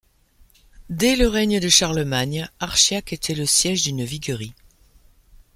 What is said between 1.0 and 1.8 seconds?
le règne de